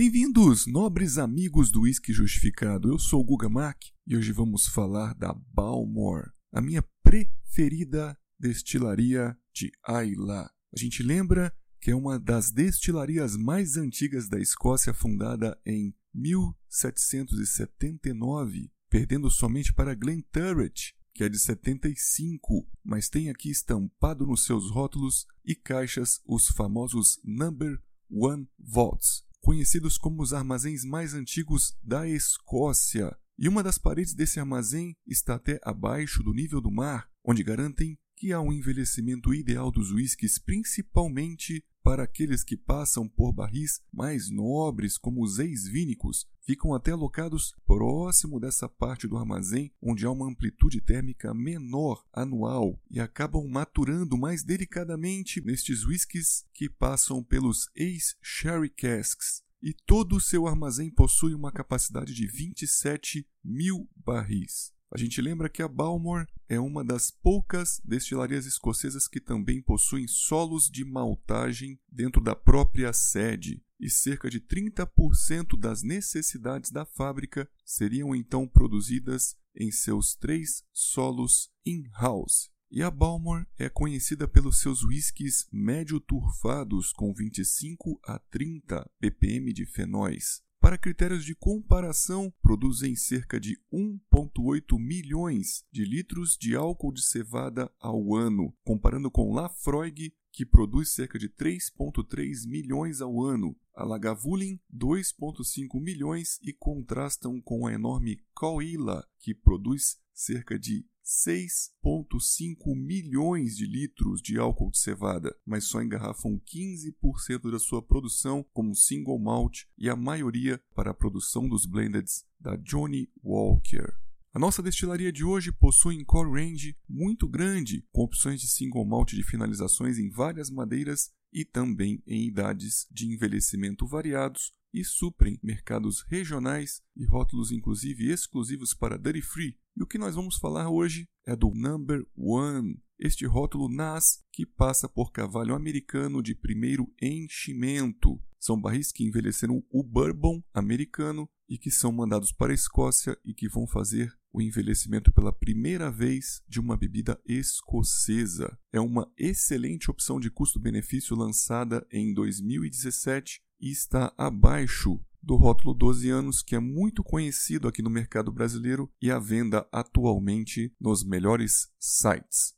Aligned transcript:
Bem-vindos, 0.00 0.64
nobres 0.64 1.18
amigos 1.18 1.72
do 1.72 1.80
Whisky 1.80 2.12
Justificado. 2.12 2.88
Eu 2.88 3.00
sou 3.00 3.20
o 3.20 3.24
Guga 3.24 3.48
Mack 3.48 3.90
e 4.06 4.16
hoje 4.16 4.30
vamos 4.30 4.68
falar 4.68 5.12
da 5.12 5.34
Balmore, 5.34 6.30
a 6.52 6.60
minha 6.60 6.84
preferida 7.02 8.16
destilaria 8.38 9.36
de 9.52 9.72
Islay. 9.88 10.46
A 10.72 10.78
gente 10.78 11.02
lembra 11.02 11.52
que 11.80 11.90
é 11.90 11.96
uma 11.96 12.16
das 12.16 12.52
destilarias 12.52 13.36
mais 13.36 13.76
antigas 13.76 14.28
da 14.28 14.38
Escócia, 14.38 14.94
fundada 14.94 15.60
em 15.66 15.92
1779, 16.14 18.70
perdendo 18.88 19.28
somente 19.28 19.72
para 19.72 19.96
Glenturret, 19.96 20.94
que 21.12 21.24
é 21.24 21.28
de 21.28 21.40
75, 21.40 22.64
mas 22.84 23.08
tem 23.08 23.30
aqui 23.30 23.50
estampado 23.50 24.24
nos 24.24 24.44
seus 24.44 24.70
rótulos 24.70 25.26
e 25.44 25.56
caixas 25.56 26.20
os 26.24 26.46
famosos 26.46 27.18
Number 27.24 27.82
One 28.08 28.48
Vaults, 28.56 29.26
conhecidos 29.48 29.96
como 29.96 30.20
os 30.20 30.34
armazéns 30.34 30.84
mais 30.84 31.14
antigos 31.14 31.74
da 31.82 32.06
Escócia. 32.06 33.16
E 33.38 33.48
uma 33.48 33.62
das 33.62 33.78
paredes 33.78 34.12
desse 34.12 34.38
armazém 34.38 34.94
está 35.06 35.36
até 35.36 35.58
abaixo 35.62 36.22
do 36.22 36.34
nível 36.34 36.60
do 36.60 36.70
mar, 36.70 37.08
onde 37.24 37.42
garantem 37.42 37.98
que 38.14 38.30
há 38.30 38.42
um 38.42 38.52
envelhecimento 38.52 39.32
ideal 39.32 39.72
dos 39.72 39.90
whiskies, 39.90 40.38
principalmente 40.38 41.64
para 41.88 42.02
aqueles 42.02 42.44
que 42.44 42.54
passam 42.54 43.08
por 43.08 43.32
barris 43.32 43.80
mais 43.90 44.28
nobres, 44.28 44.98
como 44.98 45.22
os 45.22 45.38
ex-vínicos, 45.38 46.28
ficam 46.42 46.74
até 46.74 46.90
alocados 46.90 47.54
próximo 47.66 48.38
dessa 48.38 48.68
parte 48.68 49.08
do 49.08 49.16
armazém 49.16 49.72
onde 49.80 50.04
há 50.04 50.10
uma 50.10 50.28
amplitude 50.28 50.82
térmica 50.82 51.32
menor 51.32 52.04
anual 52.12 52.78
e 52.90 53.00
acabam 53.00 53.48
maturando 53.48 54.18
mais 54.18 54.44
delicadamente 54.44 55.40
nestes 55.40 55.86
whiskies 55.86 56.44
que 56.52 56.68
passam 56.68 57.24
pelos 57.24 57.70
ex-sherry 57.74 58.68
casks. 58.68 59.42
E 59.62 59.72
todo 59.72 60.16
o 60.16 60.20
seu 60.20 60.46
armazém 60.46 60.90
possui 60.90 61.32
uma 61.32 61.50
capacidade 61.50 62.12
de 62.12 62.26
27 62.26 63.26
mil 63.42 63.88
barris. 63.96 64.74
A 64.90 64.96
gente 64.96 65.20
lembra 65.20 65.50
que 65.50 65.62
a 65.62 65.68
Balmore 65.68 66.26
é 66.48 66.58
uma 66.58 66.82
das 66.82 67.10
poucas 67.10 67.80
destilarias 67.84 68.46
escocesas 68.46 69.06
que 69.06 69.20
também 69.20 69.60
possuem 69.60 70.08
solos 70.08 70.70
de 70.70 70.82
maltagem 70.82 71.78
dentro 71.90 72.22
da 72.22 72.34
própria 72.34 72.92
sede, 72.92 73.62
e 73.78 73.90
cerca 73.90 74.30
de 74.30 74.40
30% 74.40 75.58
das 75.58 75.82
necessidades 75.82 76.70
da 76.70 76.86
fábrica 76.86 77.48
seriam 77.64 78.14
então 78.14 78.48
produzidas 78.48 79.36
em 79.54 79.70
seus 79.70 80.14
três 80.14 80.64
solos 80.72 81.50
in-house. 81.66 82.50
E 82.70 82.82
a 82.82 82.90
Balmore 82.90 83.46
é 83.58 83.68
conhecida 83.68 84.26
pelos 84.26 84.60
seus 84.60 84.82
whiskies 84.84 85.46
médio 85.52 86.00
turfados 86.00 86.92
com 86.92 87.14
25 87.14 87.98
a 88.04 88.18
30 88.18 88.90
ppm 89.00 89.52
de 89.52 89.64
fenóis, 89.64 90.42
para 90.68 90.76
critérios 90.76 91.24
de 91.24 91.34
comparação, 91.34 92.30
produzem 92.42 92.94
cerca 92.94 93.40
de 93.40 93.58
1,8 93.72 94.78
milhões 94.78 95.64
de 95.72 95.82
litros 95.82 96.36
de 96.38 96.54
álcool 96.54 96.92
de 96.92 97.02
cevada 97.02 97.72
ao 97.80 98.14
ano, 98.14 98.54
comparando 98.66 99.10
com 99.10 99.32
Lafroig, 99.32 100.12
que 100.30 100.44
produz 100.44 100.90
cerca 100.90 101.18
de 101.18 101.26
3,3 101.30 102.46
milhões 102.46 103.00
ao 103.00 103.18
ano, 103.24 103.56
a 103.74 103.82
Lagavulin 103.82 104.60
2,5 104.70 105.80
milhões 105.80 106.38
e 106.42 106.52
contrastam 106.52 107.40
com 107.40 107.66
a 107.66 107.72
enorme 107.72 108.22
Coila, 108.34 109.08
que 109.20 109.34
produz 109.34 109.96
cerca 110.12 110.58
de 110.58 110.84
6,5 111.08 112.76
milhões 112.76 113.56
de 113.56 113.64
litros 113.64 114.20
de 114.20 114.38
álcool 114.38 114.70
de 114.70 114.78
cevada, 114.78 115.34
mas 115.46 115.64
só 115.64 115.82
engarrafam 115.82 116.38
15% 116.38 117.50
da 117.50 117.58
sua 117.58 117.80
produção 117.80 118.44
como 118.52 118.76
single 118.76 119.18
malt 119.18 119.62
e 119.78 119.88
a 119.88 119.96
maioria 119.96 120.60
para 120.74 120.90
a 120.90 120.94
produção 120.94 121.48
dos 121.48 121.64
blendeds 121.64 122.26
da 122.38 122.56
Johnny 122.56 123.10
Walker. 123.24 123.90
A 124.34 124.38
nossa 124.38 124.62
destilaria 124.62 125.10
de 125.10 125.24
hoje 125.24 125.50
possui 125.50 125.98
um 125.98 126.04
core 126.04 126.30
range 126.30 126.76
muito 126.86 127.26
grande, 127.26 127.86
com 127.90 128.02
opções 128.02 128.42
de 128.42 128.46
single 128.46 128.84
malt 128.84 129.14
de 129.14 129.22
finalizações 129.22 129.98
em 129.98 130.10
várias 130.10 130.50
madeiras 130.50 131.10
e 131.32 131.42
também 131.42 132.02
em 132.06 132.26
idades 132.26 132.86
de 132.90 133.06
envelhecimento 133.06 133.86
variados 133.86 134.52
e 134.72 134.84
suprem 134.84 135.38
mercados 135.42 136.02
regionais 136.02 136.82
e 136.94 137.06
rótulos 137.06 137.50
inclusive 137.50 138.10
exclusivos 138.10 138.74
para 138.74 138.98
Duty 138.98 139.22
Free. 139.22 139.58
E 139.78 139.82
o 139.82 139.86
que 139.86 139.96
nós 139.96 140.16
vamos 140.16 140.36
falar 140.38 140.68
hoje 140.68 141.08
é 141.24 141.36
do 141.36 141.54
Number 141.54 142.04
One, 142.16 142.82
este 142.98 143.24
rótulo 143.24 143.68
NAS 143.68 144.24
que 144.32 144.44
passa 144.44 144.88
por 144.88 145.12
cavalho 145.12 145.54
americano 145.54 146.20
de 146.20 146.34
primeiro 146.34 146.92
enchimento. 147.00 148.20
São 148.40 148.60
barris 148.60 148.90
que 148.90 149.04
envelheceram 149.04 149.62
o 149.70 149.84
bourbon 149.84 150.42
americano 150.52 151.28
e 151.48 151.56
que 151.56 151.70
são 151.70 151.92
mandados 151.92 152.32
para 152.32 152.50
a 152.50 152.54
Escócia 152.56 153.16
e 153.24 153.32
que 153.32 153.48
vão 153.48 153.68
fazer 153.68 154.12
o 154.32 154.42
envelhecimento 154.42 155.12
pela 155.12 155.32
primeira 155.32 155.92
vez 155.92 156.42
de 156.48 156.58
uma 156.58 156.76
bebida 156.76 157.16
escocesa. 157.24 158.58
É 158.72 158.80
uma 158.80 159.08
excelente 159.16 159.92
opção 159.92 160.18
de 160.18 160.28
custo-benefício 160.28 161.14
lançada 161.14 161.86
em 161.92 162.12
2017 162.12 163.40
e 163.60 163.70
está 163.70 164.12
abaixo 164.18 165.00
do 165.22 165.36
rótulo 165.36 165.74
12 165.74 166.08
anos, 166.10 166.42
que 166.42 166.54
é 166.54 166.58
muito 166.58 167.02
conhecido 167.02 167.68
aqui 167.68 167.82
no 167.82 167.90
mercado 167.90 168.32
brasileiro 168.32 168.90
e 169.00 169.10
à 169.10 169.18
venda 169.18 169.66
atualmente 169.72 170.72
nos 170.80 171.04
melhores 171.04 171.68
sites. 171.78 172.54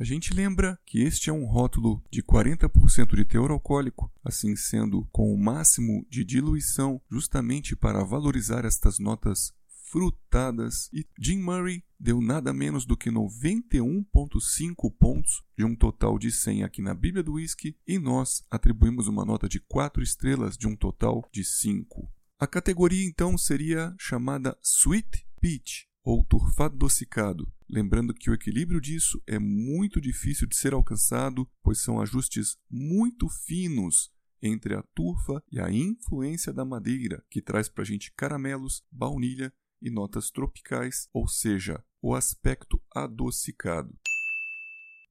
A 0.00 0.04
gente 0.04 0.34
lembra 0.34 0.78
que 0.84 1.02
este 1.02 1.30
é 1.30 1.32
um 1.32 1.44
rótulo 1.44 2.02
de 2.10 2.22
40% 2.22 3.14
de 3.14 3.24
teor 3.24 3.50
alcoólico, 3.50 4.10
assim 4.24 4.56
sendo 4.56 5.06
com 5.12 5.32
o 5.32 5.38
máximo 5.38 6.04
de 6.10 6.24
diluição, 6.24 7.00
justamente 7.10 7.76
para 7.76 8.02
valorizar 8.02 8.64
estas 8.64 8.98
notas 8.98 9.52
frutadas. 9.92 10.88
E 10.90 11.06
Jim 11.20 11.38
Murray 11.38 11.84
deu 12.00 12.22
nada 12.22 12.50
menos 12.54 12.86
do 12.86 12.96
que 12.96 13.10
91,5 13.10 14.90
pontos 14.98 15.42
de 15.56 15.66
um 15.66 15.76
total 15.76 16.18
de 16.18 16.32
100 16.32 16.64
aqui 16.64 16.80
na 16.80 16.94
Bíblia 16.94 17.22
do 17.22 17.34
Whisky 17.34 17.76
e 17.86 17.98
nós 17.98 18.42
atribuímos 18.50 19.06
uma 19.06 19.26
nota 19.26 19.46
de 19.46 19.60
4 19.60 20.02
estrelas 20.02 20.56
de 20.56 20.66
um 20.66 20.74
total 20.74 21.28
de 21.30 21.44
5. 21.44 22.10
A 22.40 22.46
categoria 22.46 23.04
então 23.04 23.36
seria 23.36 23.94
chamada 23.98 24.58
Sweet 24.62 25.26
Peach 25.38 25.86
ou 26.02 26.24
turfado 26.24 26.74
adocicado, 26.74 27.52
lembrando 27.68 28.14
que 28.14 28.30
o 28.30 28.34
equilíbrio 28.34 28.80
disso 28.80 29.22
é 29.26 29.38
muito 29.38 30.00
difícil 30.00 30.48
de 30.48 30.56
ser 30.56 30.72
alcançado, 30.72 31.48
pois 31.62 31.78
são 31.78 32.00
ajustes 32.00 32.56
muito 32.68 33.28
finos 33.28 34.10
entre 34.42 34.74
a 34.74 34.82
turfa 34.94 35.40
e 35.52 35.60
a 35.60 35.70
influência 35.70 36.52
da 36.52 36.64
madeira, 36.64 37.24
que 37.30 37.40
traz 37.40 37.68
para 37.68 37.82
a 37.82 37.86
gente 37.86 38.12
caramelos, 38.16 38.82
baunilha 38.90 39.52
e 39.82 39.90
notas 39.90 40.30
tropicais, 40.30 41.08
ou 41.12 41.28
seja, 41.28 41.84
o 42.00 42.14
aspecto 42.14 42.80
adocicado. 42.94 43.94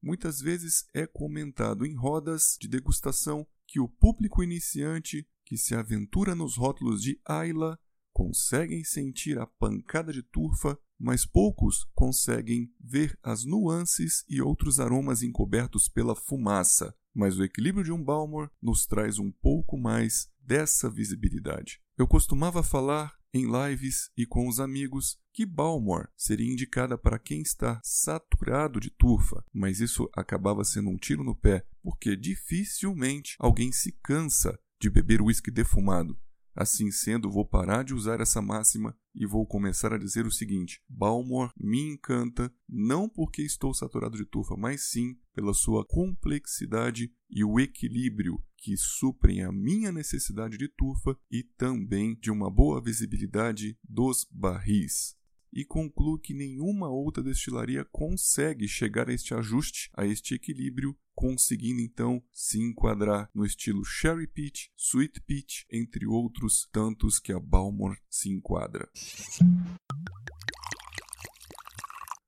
Muitas 0.02 0.40
vezes 0.40 0.86
é 0.92 1.06
comentado 1.06 1.86
em 1.86 1.94
rodas 1.94 2.56
de 2.60 2.66
degustação 2.66 3.46
que 3.68 3.78
o 3.78 3.88
público 3.88 4.42
iniciante 4.42 5.26
que 5.44 5.56
se 5.56 5.74
aventura 5.74 6.34
nos 6.34 6.56
rótulos 6.56 7.02
de 7.02 7.20
Ayla 7.24 7.78
conseguem 8.12 8.84
sentir 8.84 9.38
a 9.38 9.46
pancada 9.46 10.12
de 10.12 10.22
turfa, 10.22 10.78
mas 10.98 11.24
poucos 11.24 11.84
conseguem 11.94 12.72
ver 12.80 13.18
as 13.22 13.44
nuances 13.44 14.24
e 14.28 14.42
outros 14.42 14.78
aromas 14.78 15.22
encobertos 15.22 15.88
pela 15.88 16.14
fumaça. 16.14 16.94
Mas 17.14 17.38
o 17.38 17.44
equilíbrio 17.44 17.84
de 17.84 17.92
um 17.92 18.02
Balmor 18.02 18.50
nos 18.60 18.86
traz 18.86 19.18
um 19.18 19.30
pouco 19.30 19.76
mais 19.76 20.28
dessa 20.40 20.90
visibilidade. 20.90 21.80
Eu 21.96 22.06
costumava 22.06 22.62
falar 22.62 23.14
em 23.32 23.46
lives 23.46 24.10
e 24.16 24.26
com 24.26 24.46
os 24.48 24.60
amigos 24.60 25.18
que 25.32 25.46
Balmore 25.46 26.08
seria 26.16 26.52
indicada 26.52 26.98
para 26.98 27.18
quem 27.18 27.40
está 27.40 27.80
saturado 27.82 28.78
de 28.78 28.90
turfa, 28.90 29.42
mas 29.52 29.80
isso 29.80 30.08
acabava 30.14 30.64
sendo 30.64 30.90
um 30.90 30.96
tiro 30.96 31.24
no 31.24 31.34
pé, 31.34 31.66
porque 31.82 32.14
dificilmente 32.14 33.34
alguém 33.38 33.72
se 33.72 33.92
cansa 34.02 34.58
de 34.80 34.90
beber 34.90 35.22
uísque 35.22 35.50
defumado. 35.50 36.18
Assim 36.54 36.90
sendo, 36.90 37.30
vou 37.30 37.46
parar 37.46 37.82
de 37.82 37.94
usar 37.94 38.20
essa 38.20 38.42
máxima 38.42 38.96
e 39.14 39.26
vou 39.26 39.46
começar 39.46 39.92
a 39.92 39.98
dizer 39.98 40.26
o 40.26 40.30
seguinte: 40.30 40.82
Balmore 40.88 41.50
me 41.56 41.80
encanta 41.80 42.52
não 42.68 43.08
porque 43.08 43.42
estou 43.42 43.72
saturado 43.72 44.16
de 44.16 44.26
turfa, 44.26 44.54
mas 44.56 44.90
sim 44.90 45.16
pela 45.34 45.54
sua 45.54 45.84
complexidade 45.84 47.10
e 47.30 47.42
o 47.42 47.58
equilíbrio 47.58 48.42
que 48.56 48.76
suprem 48.76 49.42
a 49.42 49.50
minha 49.50 49.90
necessidade 49.90 50.56
de 50.56 50.68
turfa 50.68 51.18
e 51.30 51.42
também 51.42 52.14
de 52.14 52.30
uma 52.30 52.50
boa 52.50 52.80
visibilidade 52.82 53.76
dos 53.82 54.26
barris. 54.30 55.16
E 55.52 55.64
concluo 55.64 56.18
que 56.18 56.32
nenhuma 56.32 56.88
outra 56.88 57.22
destilaria 57.22 57.84
consegue 57.84 58.66
chegar 58.66 59.08
a 59.08 59.12
este 59.12 59.34
ajuste, 59.34 59.90
a 59.94 60.06
este 60.06 60.34
equilíbrio, 60.34 60.96
conseguindo 61.14 61.80
então 61.80 62.22
se 62.32 62.60
enquadrar 62.60 63.30
no 63.34 63.44
estilo 63.44 63.84
Sherry 63.84 64.26
Peach, 64.26 64.70
Sweet 64.76 65.20
Peach, 65.22 65.66
entre 65.70 66.06
outros 66.06 66.68
tantos 66.72 67.18
que 67.18 67.32
a 67.32 67.40
Balmore 67.40 67.98
se 68.08 68.30
enquadra. 68.30 68.88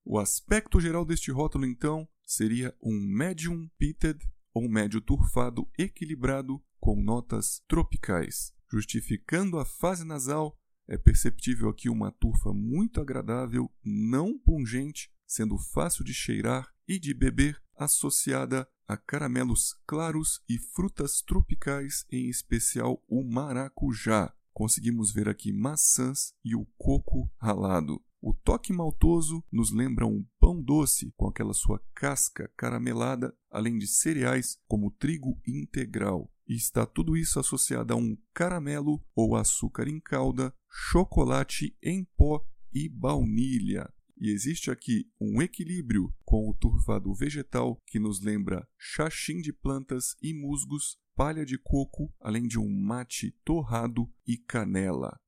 O 0.04 0.18
aspecto 0.18 0.80
geral 0.80 1.04
deste 1.04 1.30
rótulo, 1.30 1.64
então, 1.64 2.06
seria 2.26 2.76
um 2.82 3.00
Medium 3.00 3.68
Peated 3.78 4.18
ou 4.52 4.68
médio 4.68 5.00
turfado 5.00 5.68
equilibrado 5.76 6.62
com 6.78 7.02
notas 7.02 7.62
tropicais. 7.66 8.52
Justificando 8.70 9.58
a 9.58 9.64
fase 9.64 10.04
nasal, 10.04 10.56
é 10.86 10.98
perceptível 10.98 11.68
aqui 11.68 11.88
uma 11.88 12.12
turfa 12.12 12.52
muito 12.52 13.00
agradável, 13.00 13.72
não 13.82 14.38
pungente, 14.38 15.10
sendo 15.26 15.58
fácil 15.58 16.04
de 16.04 16.12
cheirar 16.12 16.72
e 16.86 16.98
de 16.98 17.14
beber, 17.14 17.60
associada 17.76 18.68
a 18.86 18.96
caramelos 18.96 19.76
claros 19.86 20.42
e 20.48 20.58
frutas 20.58 21.22
tropicais, 21.22 22.04
em 22.10 22.28
especial 22.28 23.02
o 23.08 23.24
maracujá. 23.24 24.32
Conseguimos 24.52 25.12
ver 25.12 25.28
aqui 25.28 25.52
maçãs 25.52 26.32
e 26.44 26.54
o 26.54 26.66
coco 26.78 27.30
ralado. 27.38 28.02
O 28.20 28.32
toque 28.32 28.72
maltoso 28.72 29.44
nos 29.52 29.70
lembra 29.70 30.06
um 30.06 30.24
pão 30.40 30.62
doce 30.62 31.12
com 31.16 31.28
aquela 31.28 31.52
sua 31.52 31.78
casca 31.94 32.50
caramelada, 32.56 33.36
além 33.50 33.76
de 33.76 33.86
cereais 33.86 34.56
como 34.66 34.90
trigo 34.90 35.38
integral. 35.46 36.32
E 36.48 36.54
está 36.54 36.86
tudo 36.86 37.16
isso 37.16 37.38
associado 37.38 37.92
a 37.92 37.96
um 37.96 38.16
caramelo 38.32 39.02
ou 39.14 39.36
açúcar 39.36 39.88
em 39.88 40.00
calda, 40.00 40.54
chocolate 40.70 41.76
em 41.82 42.04
pó 42.16 42.42
e 42.72 42.88
baunilha. 42.88 43.93
E 44.16 44.30
existe 44.30 44.70
aqui 44.70 45.10
um 45.20 45.42
equilíbrio 45.42 46.14
com 46.24 46.48
o 46.48 46.54
turvado 46.54 47.12
vegetal 47.14 47.80
que 47.86 47.98
nos 47.98 48.20
lembra 48.20 48.66
chachim 48.78 49.40
de 49.40 49.52
plantas 49.52 50.16
e 50.22 50.32
musgos, 50.32 50.96
palha 51.16 51.44
de 51.44 51.58
coco, 51.58 52.12
além 52.20 52.46
de 52.46 52.58
um 52.58 52.68
mate 52.68 53.32
torrado 53.44 54.08
e 54.26 54.36
canela. 54.36 55.18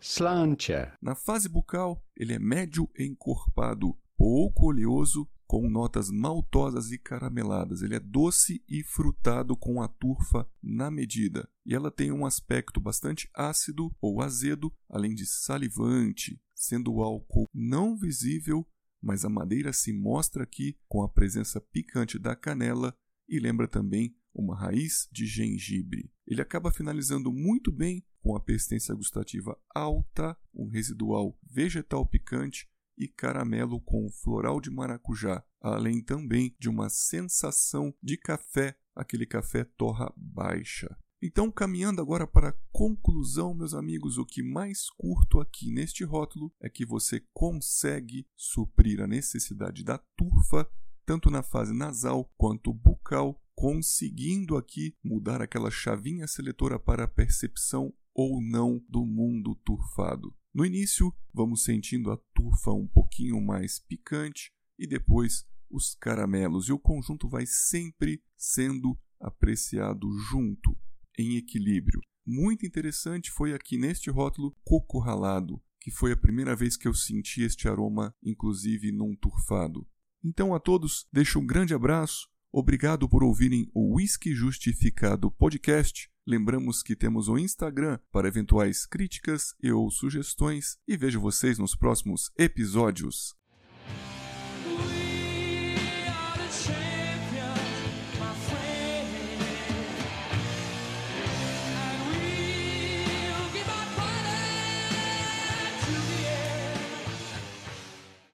Slantia. 0.00 0.96
Na 1.00 1.14
fase 1.14 1.48
bucal, 1.48 2.04
ele 2.16 2.32
é 2.32 2.38
médio 2.38 2.90
encorpado, 2.98 3.96
pouco 4.16 4.66
oleoso, 4.66 5.28
com 5.52 5.68
notas 5.68 6.10
maltosas 6.10 6.92
e 6.92 6.98
carameladas. 6.98 7.82
Ele 7.82 7.94
é 7.94 8.00
doce 8.00 8.64
e 8.66 8.82
frutado 8.82 9.54
com 9.54 9.82
a 9.82 9.86
turfa 9.86 10.48
na 10.62 10.90
medida. 10.90 11.46
E 11.66 11.74
ela 11.74 11.90
tem 11.90 12.10
um 12.10 12.24
aspecto 12.24 12.80
bastante 12.80 13.28
ácido 13.34 13.94
ou 14.00 14.22
azedo, 14.22 14.72
além 14.88 15.14
de 15.14 15.26
salivante, 15.26 16.40
sendo 16.54 16.94
o 16.94 17.02
álcool 17.02 17.50
não 17.52 17.98
visível, 17.98 18.66
mas 18.98 19.26
a 19.26 19.28
madeira 19.28 19.74
se 19.74 19.92
mostra 19.92 20.44
aqui 20.44 20.78
com 20.88 21.02
a 21.02 21.08
presença 21.10 21.60
picante 21.60 22.18
da 22.18 22.34
canela 22.34 22.96
e 23.28 23.38
lembra 23.38 23.68
também 23.68 24.16
uma 24.32 24.58
raiz 24.58 25.06
de 25.12 25.26
gengibre. 25.26 26.10
Ele 26.26 26.40
acaba 26.40 26.72
finalizando 26.72 27.30
muito 27.30 27.70
bem 27.70 28.02
com 28.22 28.34
a 28.34 28.40
persistência 28.40 28.94
gustativa 28.94 29.54
alta, 29.74 30.34
um 30.54 30.70
residual 30.70 31.38
vegetal 31.42 32.06
picante 32.06 32.71
e 32.96 33.08
caramelo 33.08 33.80
com 33.80 34.10
floral 34.10 34.60
de 34.60 34.70
maracujá, 34.70 35.44
além 35.60 36.02
também 36.02 36.54
de 36.58 36.68
uma 36.68 36.88
sensação 36.88 37.94
de 38.02 38.16
café, 38.16 38.76
aquele 38.94 39.26
café 39.26 39.64
torra 39.64 40.12
baixa. 40.16 40.96
Então, 41.24 41.52
caminhando 41.52 42.00
agora 42.00 42.26
para 42.26 42.48
a 42.48 42.54
conclusão, 42.72 43.54
meus 43.54 43.74
amigos, 43.74 44.18
o 44.18 44.26
que 44.26 44.42
mais 44.42 44.90
curto 44.90 45.38
aqui 45.38 45.70
neste 45.70 46.02
rótulo 46.02 46.52
é 46.60 46.68
que 46.68 46.84
você 46.84 47.24
consegue 47.32 48.26
suprir 48.36 49.00
a 49.00 49.06
necessidade 49.06 49.84
da 49.84 49.98
turfa, 50.16 50.68
tanto 51.06 51.30
na 51.30 51.40
fase 51.40 51.72
nasal 51.72 52.28
quanto 52.36 52.74
bucal, 52.74 53.40
conseguindo 53.54 54.56
aqui 54.56 54.96
mudar 55.04 55.40
aquela 55.40 55.70
chavinha 55.70 56.26
seletora 56.26 56.76
para 56.76 57.04
a 57.04 57.08
percepção 57.08 57.94
ou 58.12 58.42
não 58.42 58.84
do 58.88 59.06
mundo 59.06 59.54
turfado. 59.64 60.34
No 60.54 60.66
início, 60.66 61.14
vamos 61.32 61.64
sentindo 61.64 62.10
a 62.10 62.16
turfa 62.34 62.70
um 62.72 62.86
pouquinho 62.86 63.40
mais 63.40 63.78
picante 63.78 64.52
e 64.78 64.86
depois 64.86 65.46
os 65.70 65.94
caramelos, 65.94 66.68
e 66.68 66.72
o 66.72 66.78
conjunto 66.78 67.28
vai 67.28 67.46
sempre 67.46 68.22
sendo 68.36 68.98
apreciado 69.18 70.06
junto, 70.30 70.76
em 71.18 71.36
equilíbrio. 71.36 72.00
Muito 72.26 72.66
interessante 72.66 73.30
foi 73.30 73.54
aqui 73.54 73.78
neste 73.78 74.10
rótulo 74.10 74.54
coco 74.62 74.98
ralado, 74.98 75.62
que 75.80 75.90
foi 75.90 76.12
a 76.12 76.16
primeira 76.16 76.54
vez 76.54 76.76
que 76.76 76.86
eu 76.86 76.92
senti 76.92 77.42
este 77.42 77.66
aroma, 77.68 78.14
inclusive 78.22 78.92
num 78.92 79.16
turfado. 79.16 79.88
Então 80.22 80.54
a 80.54 80.60
todos, 80.60 81.08
deixo 81.10 81.38
um 81.38 81.46
grande 81.46 81.72
abraço 81.72 82.30
Obrigado 82.54 83.08
por 83.08 83.24
ouvirem 83.24 83.66
o 83.72 83.94
Whisky 83.94 84.34
Justificado 84.34 85.30
podcast. 85.30 86.11
Lembramos 86.24 86.84
que 86.84 86.94
temos 86.94 87.28
o 87.28 87.36
Instagram 87.36 87.98
para 88.12 88.28
eventuais 88.28 88.86
críticas 88.86 89.56
e 89.60 89.72
ou 89.72 89.90
sugestões 89.90 90.78
e 90.86 90.96
vejo 90.96 91.20
vocês 91.20 91.58
nos 91.58 91.74
próximos 91.74 92.30
episódios. 92.38 93.34